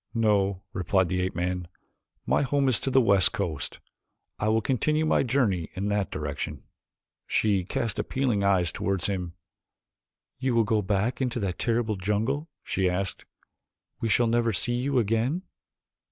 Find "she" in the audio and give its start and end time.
7.27-7.65, 12.63-12.89